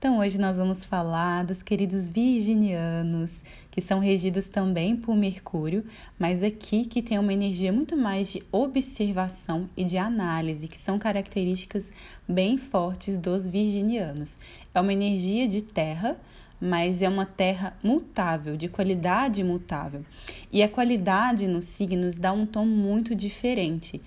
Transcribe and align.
Então, 0.00 0.16
hoje 0.16 0.38
nós 0.38 0.56
vamos 0.56 0.82
falar 0.82 1.44
dos 1.44 1.62
queridos 1.62 2.08
virginianos, 2.08 3.42
que 3.70 3.82
são 3.82 3.98
regidos 3.98 4.48
também 4.48 4.96
por 4.96 5.14
Mercúrio, 5.14 5.84
mas 6.18 6.42
aqui 6.42 6.86
que 6.86 7.02
tem 7.02 7.18
uma 7.18 7.34
energia 7.34 7.70
muito 7.70 7.98
mais 7.98 8.32
de 8.32 8.42
observação 8.50 9.68
e 9.76 9.84
de 9.84 9.98
análise, 9.98 10.68
que 10.68 10.78
são 10.78 10.98
características 10.98 11.92
bem 12.26 12.56
fortes 12.56 13.18
dos 13.18 13.46
virginianos. 13.46 14.38
É 14.74 14.80
uma 14.80 14.90
energia 14.90 15.46
de 15.46 15.60
terra, 15.60 16.18
mas 16.58 17.02
é 17.02 17.08
uma 17.08 17.26
terra 17.26 17.76
mutável, 17.82 18.56
de 18.56 18.68
qualidade 18.68 19.44
mutável. 19.44 20.02
E 20.50 20.62
a 20.62 20.68
qualidade 20.68 21.46
nos 21.46 21.66
signos 21.66 22.16
dá 22.16 22.32
um 22.32 22.46
tom 22.46 22.64
muito 22.64 23.14
diferente. 23.14 24.00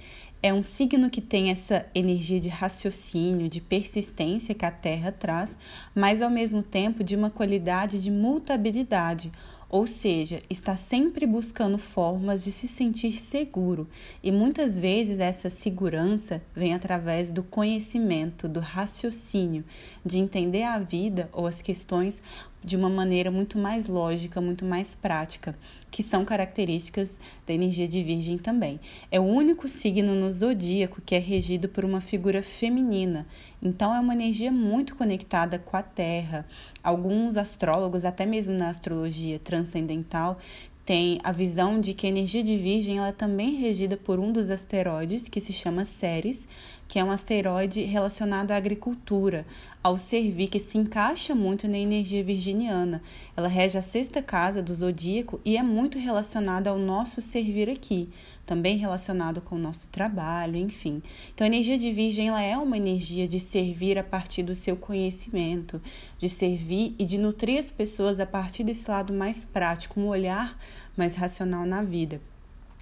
É 0.45 0.53
um 0.53 0.61
signo 0.61 1.09
que 1.09 1.21
tem 1.21 1.51
essa 1.51 1.85
energia 1.95 2.37
de 2.37 2.49
raciocínio, 2.49 3.47
de 3.47 3.61
persistência 3.61 4.53
que 4.53 4.65
a 4.65 4.71
Terra 4.71 5.09
traz, 5.09 5.57
mas 5.95 6.21
ao 6.21 6.29
mesmo 6.29 6.61
tempo 6.61 7.01
de 7.01 7.15
uma 7.15 7.29
qualidade 7.29 8.03
de 8.03 8.11
mutabilidade, 8.11 9.31
ou 9.73 9.87
seja, 9.87 10.39
está 10.51 10.75
sempre 10.75 11.25
buscando 11.25 11.79
formas 11.79 12.43
de 12.43 12.51
se 12.51 12.67
sentir 12.67 13.17
seguro, 13.17 13.89
e 14.21 14.31
muitas 14.31 14.77
vezes 14.77 15.17
essa 15.17 15.49
segurança 15.49 16.43
vem 16.55 16.75
através 16.75 17.31
do 17.31 17.41
conhecimento, 17.41 18.47
do 18.47 18.59
raciocínio, 18.59 19.65
de 20.05 20.19
entender 20.19 20.61
a 20.61 20.77
vida 20.77 21.27
ou 21.33 21.47
as 21.47 21.59
questões 21.59 22.21
de 22.63 22.77
uma 22.77 22.89
maneira 22.89 23.29
muito 23.29 23.57
mais 23.57 23.87
lógica, 23.87 24.39
muito 24.39 24.63
mais 24.63 24.95
prática, 24.95 25.55
que 25.91 26.01
são 26.01 26.23
características 26.23 27.19
da 27.45 27.53
energia 27.53 27.87
de 27.87 28.01
Virgem 28.01 28.37
também. 28.37 28.79
É 29.11 29.19
o 29.19 29.23
único 29.23 29.67
signo 29.67 30.15
no 30.15 30.31
zodíaco 30.31 31.01
que 31.05 31.13
é 31.13 31.19
regido 31.19 31.67
por 31.67 31.83
uma 31.83 31.99
figura 31.99 32.41
feminina, 32.41 33.27
então 33.61 33.93
é 33.93 33.99
uma 33.99 34.13
energia 34.13 34.51
muito 34.51 34.95
conectada 34.95 35.59
com 35.59 35.75
a 35.75 35.83
Terra. 35.83 36.45
Alguns 36.81 37.37
astrólogos, 37.37 38.05
até 38.05 38.25
mesmo 38.25 38.55
na 38.55 38.69
astrologia 38.69 39.39
transcendental, 39.63 40.37
tem 40.85 41.17
a 41.23 41.31
visão 41.31 41.79
de 41.79 41.93
que 41.93 42.05
a 42.05 42.09
energia 42.09 42.43
de 42.43 42.57
Virgem 42.57 42.97
ela 42.97 43.07
é 43.07 43.13
também 43.13 43.55
regida 43.55 43.95
por 43.95 44.19
um 44.19 44.33
dos 44.33 44.49
asteroides 44.49 45.29
que 45.29 45.39
se 45.39 45.53
chama 45.53 45.85
Ceres, 45.85 46.47
que 46.87 46.99
é 46.99 47.03
um 47.03 47.11
asteroide 47.11 47.81
relacionado 47.83 48.51
à 48.51 48.55
agricultura, 48.55 49.45
ao 49.81 49.97
servir, 49.97 50.47
que 50.47 50.59
se 50.59 50.77
encaixa 50.77 51.33
muito 51.33 51.67
na 51.67 51.77
energia 51.77 52.23
virginiana. 52.23 53.01
Ela 53.35 53.47
rege 53.47 53.77
a 53.77 53.81
sexta 53.81 54.21
casa 54.21 54.61
do 54.61 54.73
zodíaco 54.73 55.41
e 55.43 55.57
é 55.57 55.63
muito 55.63 55.97
relacionada 55.97 56.69
ao 56.69 56.77
nosso 56.77 57.21
servir 57.21 57.69
aqui, 57.69 58.09
também 58.45 58.77
relacionado 58.77 59.41
com 59.41 59.55
o 59.55 59.59
nosso 59.59 59.89
trabalho, 59.89 60.55
enfim. 60.55 61.01
Então, 61.33 61.45
a 61.45 61.47
energia 61.47 61.77
de 61.77 61.91
Virgem 61.91 62.29
ela 62.29 62.41
é 62.41 62.57
uma 62.57 62.77
energia 62.77 63.27
de 63.27 63.39
servir 63.39 63.97
a 63.97 64.03
partir 64.03 64.43
do 64.43 64.55
seu 64.55 64.75
conhecimento, 64.75 65.81
de 66.19 66.29
servir 66.29 66.95
e 66.99 67.05
de 67.05 67.17
nutrir 67.17 67.59
as 67.59 67.71
pessoas 67.71 68.19
a 68.19 68.25
partir 68.25 68.63
desse 68.63 68.89
lado 68.89 69.11
mais 69.13 69.43
prático, 69.45 69.99
um 69.99 70.07
olhar 70.07 70.57
mais 70.95 71.15
racional 71.15 71.65
na 71.65 71.81
vida 71.81 72.21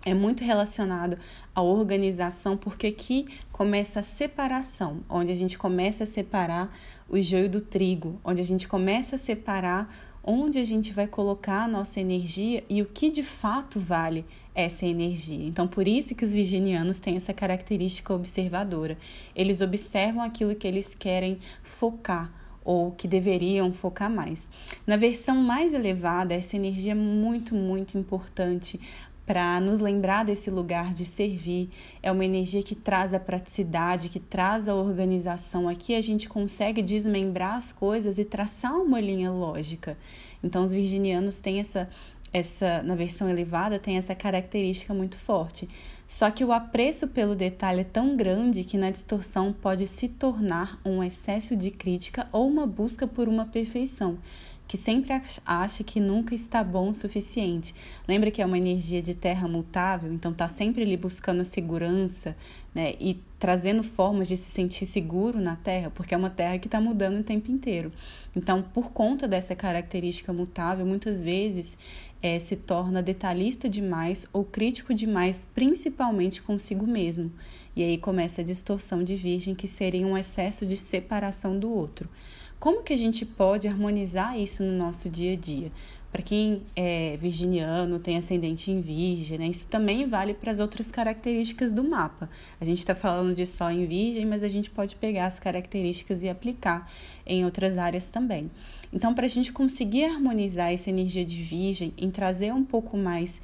é 0.06 0.14
muito 0.14 0.44
relacionado 0.44 1.18
à 1.54 1.62
organização, 1.62 2.58
porque 2.58 2.88
aqui 2.88 3.28
começa 3.52 4.00
a 4.00 4.04
separação, 4.04 5.02
onde 5.10 5.32
a 5.32 5.36
gente 5.36 5.58
começa 5.58 6.04
a 6.04 6.08
separar 6.08 6.76
o 7.08 7.22
joio 7.22 7.50
do 7.50 7.62
trigo, 7.62 8.20
onde 8.24 8.42
a 8.42 8.46
gente 8.46 8.68
começa 8.68 9.16
a 9.16 9.20
separar 9.20 9.94
onde 10.24 10.60
a 10.60 10.64
gente 10.64 10.94
vai 10.94 11.08
colocar 11.08 11.64
a 11.64 11.68
nossa 11.68 12.00
energia 12.00 12.64
e 12.70 12.82
o 12.82 12.86
que 12.86 13.10
de 13.10 13.24
fato 13.24 13.80
vale 13.80 14.26
essa 14.54 14.86
energia. 14.86 15.46
Então, 15.46 15.68
por 15.68 15.88
isso 15.88 16.14
que 16.14 16.26
os 16.26 16.34
virginianos 16.34 17.00
têm 17.00 17.18
essa 17.18 17.34
característica 17.34 18.14
observadora. 18.14 18.98
Eles 19.36 19.62
observam 19.62 20.22
aquilo 20.22 20.56
que 20.56 20.68
eles 20.68 20.94
querem 20.94 21.40
focar 21.64 22.30
ou 22.64 22.92
que 22.92 23.08
deveriam 23.08 23.74
focar 23.74 24.10
mais. 24.10 24.48
Na 24.86 24.96
versão 24.96 25.36
mais 25.38 25.74
elevada, 25.74 26.34
essa 26.34 26.56
energia 26.56 26.92
é 26.92 26.96
muito, 26.96 27.56
muito 27.56 27.98
importante 27.98 28.80
para 29.32 29.62
nos 29.62 29.80
lembrar 29.80 30.26
desse 30.26 30.50
lugar 30.50 30.94
de 30.94 31.06
servir. 31.06 31.70
É 32.04 32.12
uma 32.12 32.26
energia 32.26 32.62
que 32.62 32.76
traz 32.76 33.14
a 33.14 33.20
praticidade, 33.20 34.10
que 34.10 34.20
traz 34.20 34.68
a 34.68 34.76
organização. 34.76 35.70
Aqui 35.70 35.96
a 35.96 36.02
gente 36.02 36.28
consegue 36.28 36.82
desmembrar 36.82 37.56
as 37.56 37.72
coisas 37.72 38.18
e 38.18 38.26
traçar 38.26 38.76
uma 38.76 39.00
linha 39.00 39.32
lógica. 39.32 39.98
Então, 40.44 40.66
os 40.66 40.74
virginianos 40.74 41.40
têm 41.40 41.62
essa, 41.62 41.90
essa 42.34 42.84
na 42.84 42.94
versão 42.94 43.30
elevada, 43.30 43.80
tem 43.80 43.98
essa 43.98 44.14
característica 44.14 44.94
muito 44.94 45.18
forte. 45.18 45.70
Só 46.06 46.30
que 46.30 46.44
o 46.44 46.52
apreço 46.52 47.08
pelo 47.08 47.34
detalhe 47.34 47.80
é 47.80 47.86
tão 47.86 48.18
grande 48.18 48.66
que 48.66 48.78
na 48.78 48.92
distorção 48.92 49.54
pode 49.54 49.88
se 49.88 50.10
tornar 50.10 50.78
um 50.84 51.02
excesso 51.02 51.56
de 51.56 51.72
crítica 51.72 52.28
ou 52.34 52.50
uma 52.50 52.68
busca 52.68 53.08
por 53.08 53.30
uma 53.30 53.46
perfeição 53.46 54.18
que 54.72 54.78
sempre 54.78 55.12
acha 55.46 55.84
que 55.84 56.00
nunca 56.00 56.34
está 56.34 56.64
bom 56.64 56.92
o 56.92 56.96
suficiente. 56.96 57.76
Lembra 58.08 58.32
que 58.32 58.42
é 58.42 58.46
uma 58.46 58.58
energia 58.58 59.02
de 59.02 59.14
terra 59.14 59.46
mutável, 59.46 60.14
então 60.14 60.32
está 60.32 60.48
sempre 60.48 60.82
ali 60.82 60.96
buscando 60.96 61.42
a 61.42 61.44
segurança 61.44 62.38
né, 62.74 62.94
e 62.98 63.22
trazendo 63.38 63.84
formas 63.84 64.30
de 64.30 64.38
se 64.38 64.50
sentir 64.50 64.86
seguro 64.86 65.42
na 65.42 65.58
terra, 65.58 65.90
porque 65.90 66.14
é 66.14 66.18
uma 66.18 66.30
terra 66.30 66.58
que 66.58 66.70
está 66.70 66.80
mudando 66.80 67.20
o 67.20 67.24
tempo 67.24 67.52
inteiro. 67.52 67.92
Então, 68.34 68.62
por 68.62 68.94
conta 68.94 69.28
dessa 69.28 69.54
característica 69.54 70.32
mutável, 70.32 70.86
muitas 70.86 71.22
vezes 71.22 71.78
é, 72.22 72.40
se 72.40 72.56
torna 72.56 73.04
detalhista 73.04 73.68
demais 73.68 74.26
ou 74.32 74.46
crítico 74.46 74.94
demais, 74.94 75.46
principalmente 75.54 76.42
consigo 76.42 76.88
mesmo. 76.88 77.30
E 77.76 77.84
aí 77.84 77.98
começa 77.98 78.40
a 78.40 78.46
distorção 78.46 79.04
de 79.04 79.18
virgem, 79.18 79.54
que 79.54 79.68
seria 79.68 80.08
um 80.08 80.18
excesso 80.18 80.66
de 80.66 80.78
separação 80.78 81.60
do 81.60 81.70
outro. 81.70 82.08
Como 82.62 82.84
que 82.84 82.94
a 82.94 82.96
gente 82.96 83.26
pode 83.26 83.68
harmonizar 83.68 84.40
isso 84.40 84.62
no 84.62 84.72
nosso 84.72 85.10
dia 85.10 85.34
a 85.34 85.36
dia? 85.36 85.72
Para 86.12 86.22
quem 86.22 86.62
é 86.76 87.18
virginiano, 87.18 87.98
tem 87.98 88.20
ascendente 88.20 88.70
em 88.70 88.82
virgem, 88.82 89.40
né? 89.40 89.48
isso 89.48 89.68
também 89.68 90.06
vale 90.08 90.36
para 90.36 90.52
as 90.52 90.60
outras 90.60 90.92
características 90.92 91.72
do 91.72 91.84
mapa. 91.84 92.30
A 92.60 92.66
gente 92.66 92.78
está 92.78 92.94
falando 92.94 93.34
de 93.34 93.48
Sol 93.48 93.72
em 93.72 93.88
virgem, 93.88 94.28
mas 94.28 94.44
a 94.44 94.48
gente 94.48 94.70
pode 94.70 94.96
pegar 94.96 95.26
as 95.26 95.40
características 95.40 96.22
e 96.22 96.30
aplicar 96.30 96.88
em 97.26 97.44
outras 97.46 97.80
áreas 97.80 98.12
também. 98.12 98.52
Então, 98.94 99.12
para 99.16 99.26
a 99.26 99.30
gente 99.30 99.52
conseguir 99.52 100.04
harmonizar 100.04 100.72
essa 100.72 100.92
energia 100.92 101.26
de 101.26 101.42
virgem, 101.42 101.96
em 101.98 102.12
trazer 102.12 102.54
um 102.54 102.64
pouco 102.64 102.96
mais 102.96 103.42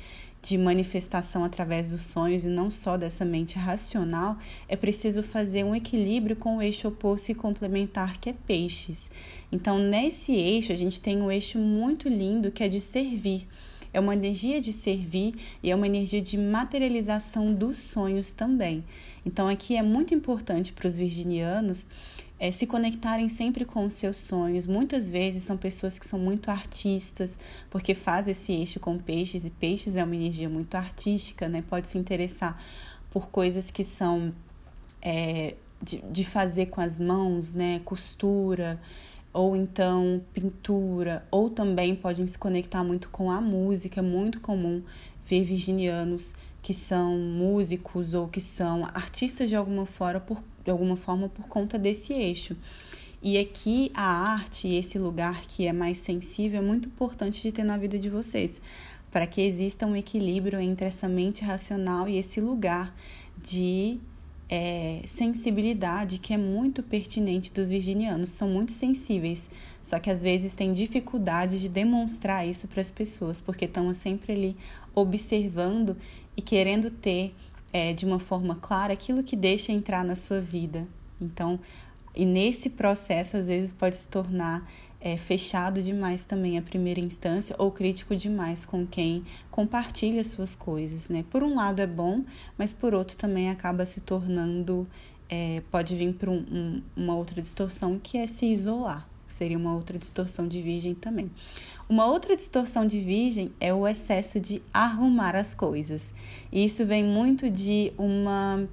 de 0.48 0.58
manifestação 0.58 1.44
através 1.44 1.90
dos 1.90 2.04
sonhos 2.04 2.46
e 2.46 2.48
não 2.48 2.72
só 2.72 2.96
dessa 2.96 3.26
mente 3.26 3.58
racional, 3.58 4.38
é 4.70 4.78
preciso 4.78 5.22
fazer 5.22 5.66
um 5.66 5.76
equilíbrio 5.76 6.38
com 6.38 6.58
o 6.58 6.62
eixo 6.62 6.88
oposto 6.88 7.34
e 7.34 7.36
complementar 7.36 8.18
que 8.18 8.30
é 8.30 8.34
peixes. 8.34 9.12
Então, 9.52 9.78
nesse 9.78 10.32
eixo, 10.34 10.72
a 10.72 10.76
gente 10.76 11.02
tem 11.02 11.22
um 11.22 11.30
eixo 11.30 11.60
muito 11.60 12.08
lindo 12.08 12.50
que 12.50 12.64
é 12.64 12.70
de 12.70 12.80
servir. 12.80 13.46
É 13.92 14.00
uma 14.00 14.14
energia 14.14 14.62
de 14.62 14.72
servir 14.72 15.36
e 15.62 15.70
é 15.70 15.76
uma 15.76 15.88
energia 15.88 16.22
de 16.22 16.38
materialização 16.38 17.54
dos 17.54 17.80
sonhos 17.80 18.32
também. 18.32 18.86
Então, 19.26 19.50
aqui 19.50 19.76
é 19.76 19.84
muito 19.84 20.14
importante 20.14 20.72
para 20.72 20.88
os 20.88 20.98
virginianos 20.98 21.88
é, 22.40 22.52
se 22.52 22.68
conectarem 22.68 23.30
sempre 23.30 23.66
com 23.66 23.86
os 23.86 23.96
seus 23.96 24.18
sonhos. 24.18 24.68
Muitas 24.68 25.10
vezes 25.10 25.44
são 25.44 25.58
pessoas 25.58 25.98
que 25.98 26.06
são 26.06 26.20
muito 26.20 26.50
artistas, 26.50 27.38
porque 27.70 27.96
faz 27.96 28.28
esse 28.28 28.52
eixo 28.52 28.80
com 28.80 28.98
peixes, 28.98 29.46
e 29.46 29.50
peixes 29.50 29.96
é 29.96 30.04
uma 30.04 30.16
energia 30.16 30.50
muito 30.50 30.76
artística, 30.76 31.50
né? 31.50 31.64
Pode 31.68 31.88
se 31.88 31.98
interessar 31.98 32.62
por 33.10 33.28
coisas 33.30 33.72
que 33.72 33.84
são 33.84 34.34
é, 35.02 35.56
de, 35.82 35.98
de 36.12 36.24
fazer 36.24 36.68
com 36.68 36.82
as 36.82 37.00
mãos, 37.00 37.54
né? 37.54 37.82
Costura, 37.84 38.80
ou 39.34 39.56
então 39.56 40.22
pintura, 40.34 41.26
ou 41.32 41.50
também 41.50 41.96
podem 41.96 42.26
se 42.28 42.38
conectar 42.38 42.84
muito 42.84 43.10
com 43.10 43.32
a 43.32 43.42
música. 43.42 44.00
É 44.00 44.04
muito 44.04 44.40
comum 44.40 44.84
ver 45.26 45.44
virginianos 45.44 46.34
que 46.62 46.74
são 46.74 47.18
músicos 47.18 48.14
ou 48.14 48.28
que 48.28 48.42
são 48.42 48.84
artistas 48.86 49.50
de 49.50 49.56
alguma 49.56 49.86
forma 49.86 50.20
por, 50.20 50.44
de 50.68 50.72
alguma 50.72 50.98
forma 50.98 51.30
por 51.30 51.48
conta 51.48 51.80
desse 51.80 52.12
eixo. 52.12 52.54
E 53.24 53.38
aqui 53.38 53.90
a 53.94 54.04
arte, 54.04 54.68
esse 54.68 55.00
lugar 55.00 55.46
que 55.48 55.66
é 55.66 55.72
mais 55.72 55.98
sensível, 55.98 56.60
é 56.60 56.62
muito 56.62 56.90
importante 56.90 57.42
de 57.42 57.54
ter 57.54 57.64
na 57.64 57.78
vida 57.78 57.98
de 57.98 58.10
vocês, 58.10 58.62
para 59.10 59.26
que 59.26 59.40
exista 59.40 59.86
um 59.86 59.96
equilíbrio 59.96 60.60
entre 60.60 60.86
essa 60.86 61.08
mente 61.08 61.42
racional 61.42 62.10
e 62.10 62.18
esse 62.18 62.42
lugar 62.42 62.94
de 63.42 63.98
é, 64.50 65.02
sensibilidade 65.08 66.20
que 66.20 66.34
é 66.34 66.38
muito 66.38 66.84
pertinente 66.84 67.50
dos 67.54 67.70
virginianos. 67.70 68.28
São 68.28 68.50
muito 68.50 68.74
sensíveis, 68.74 69.50
só 69.82 70.00
que 70.00 70.10
às 70.10 70.22
vezes 70.22 70.54
têm 70.54 70.74
dificuldade 70.74 71.62
de 71.62 71.70
demonstrar 71.70 72.46
isso 72.46 72.68
para 72.68 72.82
as 72.82 72.92
pessoas, 72.92 73.40
porque 73.40 73.64
estão 73.64 73.94
sempre 73.94 74.34
ali 74.34 74.58
observando 74.94 75.96
e 76.36 76.42
querendo 76.42 76.92
ter 76.92 77.34
é, 77.72 77.94
de 77.94 78.06
uma 78.06 78.20
forma 78.20 78.56
clara 78.56 78.94
aquilo 78.94 79.24
que 79.24 79.36
deixa 79.36 79.72
entrar 79.72 80.04
na 80.04 80.16
sua 80.16 80.40
vida. 80.42 80.88
Então, 81.22 81.60
e 82.16 82.26
nesse 82.26 82.70
processo, 82.70 83.38
às 83.38 83.48
vezes, 83.48 83.72
pode 83.72 83.96
se 83.96 84.08
tornar 84.08 84.68
é, 85.00 85.18
fechado 85.18 85.82
demais 85.82 86.24
também 86.24 86.58
a 86.58 86.62
primeira 86.62 87.00
instância 87.00 87.56
ou 87.60 87.72
crítico 87.72 88.16
demais 88.16 88.66
com 88.66 88.86
quem 88.86 89.24
compartilha 89.52 90.24
suas 90.24 90.56
coisas, 90.56 91.10
né? 91.10 91.24
Por 91.30 91.44
um 91.44 91.56
lado 91.56 91.82
é 91.82 91.88
bom, 91.88 92.24
mas 92.58 92.74
por 92.74 92.94
outro 92.94 93.16
também 93.16 93.50
acaba 93.50 93.86
se 93.86 94.02
tornando, 94.02 94.88
é, 95.30 95.62
pode 95.70 95.96
vir 95.96 96.14
para 96.14 96.32
um, 96.32 96.44
um, 96.52 96.82
uma 96.96 97.16
outra 97.16 97.42
distorção 97.42 98.00
que 98.02 98.18
é 98.18 98.26
se 98.26 98.48
isolar, 98.48 99.08
seria 99.38 99.58
uma 99.58 99.74
outra 99.74 99.98
distorção 99.98 100.48
de 100.48 100.62
virgem 100.62 100.96
também. 100.96 101.32
Uma 101.88 102.06
outra 102.06 102.36
distorção 102.36 102.86
de 102.86 103.00
virgem 103.00 103.52
é 103.60 103.74
o 103.74 103.88
excesso 103.88 104.40
de 104.40 104.62
arrumar 104.74 105.36
as 105.36 105.54
coisas. 105.54 106.14
E 106.52 106.66
isso 106.66 106.86
vem 106.86 107.04
muito 107.04 107.50
de 107.50 107.94
uma, 107.98 108.68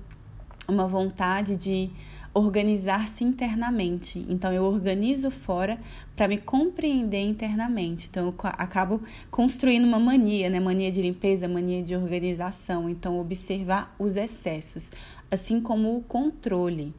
uma 0.67 0.89
vontade 0.89 1.55
de 1.57 1.91
organizar-se 2.35 3.23
internamente. 3.23 4.27
Então, 4.29 4.53
eu 4.53 4.65
organizo 4.65 5.31
fora 5.31 5.79
para 6.17 6.27
me 6.27 6.37
compreender 6.37 7.21
internamente. 7.21 8.09
Então, 8.11 8.27
eu 8.27 8.35
acabo 8.43 9.01
construindo 9.31 9.85
uma 9.85 10.01
mania, 10.01 10.51
né? 10.51 10.59
Mania 10.59 10.91
de 10.91 11.01
limpeza, 11.01 11.47
mania 11.47 11.81
de 11.81 11.95
organização. 11.95 12.91
Então, 12.91 13.21
observar 13.21 13.95
os 13.99 14.17
excessos, 14.17 14.91
assim 15.31 15.61
como 15.61 15.97
o 15.97 16.03
controle 16.03 16.93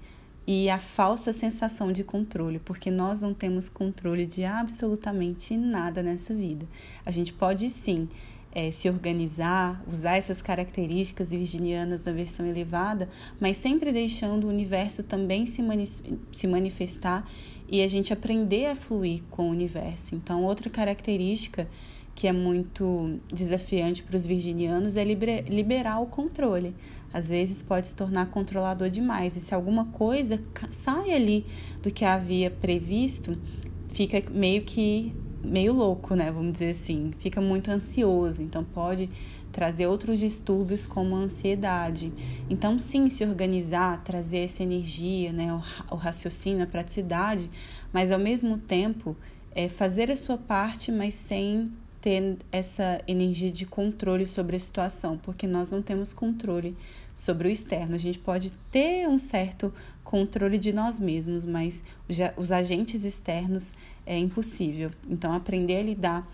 e 0.47 0.69
a 0.69 0.77
falsa 0.77 1.33
sensação 1.33 1.91
de 1.91 2.03
controle, 2.03 2.59
porque 2.59 2.91
nós 2.91 3.21
não 3.21 3.33
temos 3.33 3.67
controle 3.67 4.25
de 4.25 4.43
absolutamente 4.43 5.57
nada 5.57 6.03
nessa 6.03 6.33
vida. 6.33 6.67
A 7.05 7.11
gente 7.11 7.33
pode 7.33 7.69
sim 7.69 8.07
é, 8.55 8.71
se 8.71 8.89
organizar, 8.89 9.83
usar 9.91 10.15
essas 10.15 10.41
características 10.41 11.31
virginianas 11.31 12.01
na 12.03 12.11
versão 12.11 12.45
elevada, 12.45 13.09
mas 13.39 13.57
sempre 13.57 13.91
deixando 13.91 14.45
o 14.45 14.49
universo 14.49 15.03
também 15.03 15.45
se, 15.45 15.61
mani 15.61 15.85
se 15.85 16.47
manifestar 16.47 17.29
e 17.67 17.81
a 17.81 17.87
gente 17.87 18.13
aprender 18.13 18.67
a 18.67 18.75
fluir 18.75 19.23
com 19.29 19.49
o 19.49 19.51
universo. 19.51 20.15
Então, 20.15 20.43
outra 20.43 20.69
característica 20.69 21.67
que 22.15 22.27
é 22.27 22.31
muito 22.31 23.19
desafiante 23.31 24.01
para 24.01 24.15
os 24.15 24.25
virginianos 24.25 24.95
é 24.95 25.03
liberar 25.03 25.99
o 25.99 26.05
controle. 26.05 26.73
Às 27.13 27.29
vezes 27.29 27.61
pode 27.61 27.87
se 27.87 27.95
tornar 27.95 28.27
controlador 28.27 28.89
demais, 28.89 29.35
e 29.35 29.41
se 29.41 29.53
alguma 29.53 29.85
coisa 29.85 30.41
sai 30.69 31.11
ali 31.11 31.45
do 31.83 31.91
que 31.91 32.05
havia 32.05 32.49
previsto, 32.49 33.37
fica 33.89 34.23
meio 34.31 34.63
que 34.63 35.13
meio 35.43 35.73
louco, 35.73 36.15
né? 36.15 36.31
Vamos 36.31 36.53
dizer 36.53 36.71
assim, 36.71 37.13
fica 37.19 37.39
muito 37.39 37.69
ansioso, 37.69 38.41
então 38.41 38.63
pode 38.63 39.09
trazer 39.51 39.87
outros 39.87 40.19
distúrbios 40.19 40.85
como 40.85 41.15
a 41.15 41.19
ansiedade. 41.19 42.11
Então, 42.49 42.77
sim, 42.77 43.09
se 43.09 43.23
organizar, 43.23 44.03
trazer 44.03 44.39
essa 44.39 44.63
energia, 44.63 45.31
né, 45.31 45.53
o, 45.89 45.95
raciocínio, 45.95 46.63
a 46.63 46.67
praticidade, 46.67 47.49
mas 47.93 48.11
ao 48.11 48.19
mesmo 48.19 48.57
tempo 48.57 49.15
é 49.51 49.69
fazer 49.69 50.11
a 50.11 50.17
sua 50.17 50.37
parte, 50.37 50.91
mas 50.91 51.13
sem 51.13 51.71
ter 52.05 52.37
essa 52.51 53.01
energia 53.07 53.51
de 53.51 53.65
controle 53.65 54.27
sobre 54.27 54.55
a 54.55 54.59
situação, 54.59 55.17
porque 55.17 55.47
nós 55.47 55.71
não 55.71 55.81
temos 55.81 56.13
controle 56.13 56.77
sobre 57.15 57.47
o 57.47 57.51
externo. 57.51 57.95
A 57.95 57.97
gente 57.97 58.19
pode 58.19 58.51
ter 58.71 59.09
um 59.09 59.17
certo 59.17 59.73
controle 60.03 60.59
de 60.59 60.71
nós 60.71 60.99
mesmos, 60.99 61.45
mas 61.45 61.83
os 62.37 62.51
agentes 62.51 63.03
externos 63.03 63.73
é 64.05 64.15
impossível. 64.19 64.91
Então, 65.09 65.33
aprender 65.33 65.77
a 65.77 65.81
lidar 65.81 66.31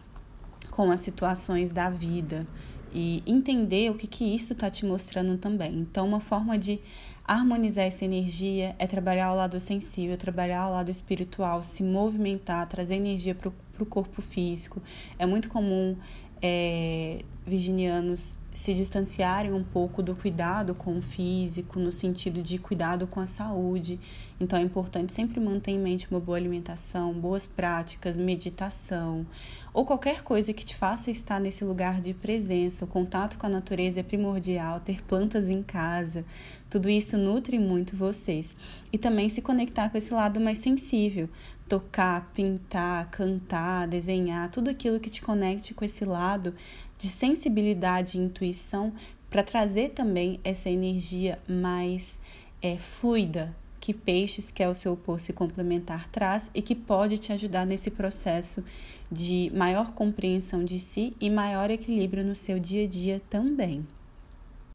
com 0.72 0.92
as 0.92 1.00
situações 1.00 1.72
da 1.72 1.90
vida 1.90 2.46
e 2.94 3.24
entender 3.26 3.90
o 3.90 3.96
que, 3.96 4.08
que 4.08 4.26
isso 4.26 4.52
está 4.52 4.70
te 4.70 4.86
mostrando 4.86 5.38
também. 5.38 5.74
Então, 5.74 6.06
uma 6.06 6.20
forma 6.20 6.58
de 6.58 6.82
harmonizar 7.24 7.86
essa 7.86 8.04
energia 8.04 8.76
é 8.78 8.86
trabalhar 8.86 9.28
ao 9.28 9.38
lado 9.38 9.58
sensível, 9.58 10.18
trabalhar 10.18 10.64
ao 10.64 10.74
lado 10.74 10.92
espiritual, 10.92 11.64
se 11.64 11.82
movimentar, 11.82 12.68
trazer 12.68 12.96
energia 12.96 13.34
para 13.34 13.48
o 13.48 13.54
corpo 13.86 14.22
físico. 14.22 14.82
É 15.18 15.26
muito 15.26 15.50
comum 15.50 15.96
é, 16.42 17.24
virginianos 17.46 18.38
se 18.54 18.74
distanciarem 18.74 19.54
um 19.54 19.64
pouco 19.64 20.04
do 20.04 20.16
cuidado 20.16 20.76
com 20.76 20.98
o 20.98 21.02
físico, 21.02 21.80
no 21.80 21.92
sentido 21.92 22.44
de 22.44 22.58
cuidado 22.58 23.08
com 23.08 23.20
a 23.20 23.28
saúde. 23.28 24.00
Então 24.40 24.60
é 24.60 24.62
importante 24.62 25.14
sempre 25.14 25.40
manter 25.40 25.72
em 25.72 25.80
mente 25.80 26.08
uma 26.12 26.20
boa 26.20 26.38
alimentação, 26.38 27.14
boas 27.14 27.48
práticas, 27.48 28.18
meditação, 28.18 29.26
ou 29.74 29.86
qualquer 29.86 30.22
coisa 30.22 30.52
que 30.52 30.66
te 30.66 30.76
faça 30.76 31.10
estar 31.10 31.40
nesse 31.40 31.64
lugar 31.64 32.02
de 32.02 32.14
presença. 32.14 32.84
O 32.84 32.88
contato 32.88 33.38
com 33.38 33.46
a 33.46 33.50
natureza 33.50 34.02
é 34.02 34.04
primordial, 34.04 34.82
ter 34.82 35.02
plantas 35.04 35.48
em 35.48 35.64
casa, 35.64 36.26
tudo 36.70 36.90
isso 36.90 37.18
nutre 37.18 37.58
muito 37.58 37.96
vocês. 37.96 38.56
E 38.92 38.98
também 38.98 39.30
se 39.30 39.42
conectar 39.42 39.90
com 39.90 39.98
esse 39.98 40.14
lado 40.14 40.42
mais 40.42 40.58
sensível, 40.58 41.30
tocar, 41.70 42.30
pintar, 42.34 43.10
cantar, 43.10 43.88
desenhar, 43.88 44.50
tudo 44.52 44.70
aquilo 44.70 45.00
que 45.00 45.10
te 45.10 45.22
conecte 45.22 45.74
com 45.74 45.86
esse 45.86 46.04
lado 46.04 46.54
de 47.02 47.08
sensibilidade 47.08 48.18
e 48.20 48.22
intuição 48.22 48.94
para 49.28 49.42
trazer 49.42 49.90
também 49.90 50.40
essa 50.44 50.70
energia 50.70 51.40
mais 51.48 52.20
é, 52.62 52.78
fluida 52.78 53.56
que 53.80 53.92
peixes, 53.92 54.52
que 54.52 54.62
é 54.62 54.70
o 54.70 54.76
seu 54.76 54.96
poço 54.96 55.34
complementar, 55.34 56.08
traz 56.10 56.52
e 56.54 56.62
que 56.62 56.76
pode 56.76 57.18
te 57.18 57.34
ajudar 57.34 57.66
nesse 57.66 57.90
processo 57.90 58.64
de 59.12 59.52
maior 59.56 59.94
compreensão 59.94 60.64
de 60.64 60.78
si 60.78 61.16
e 61.20 61.32
maior 61.32 61.72
equilíbrio 61.72 62.24
no 62.24 62.36
seu 62.36 62.60
dia 62.60 62.84
a 62.84 62.88
dia 62.88 63.20
também. 63.28 63.84